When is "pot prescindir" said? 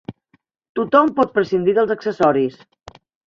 1.19-1.77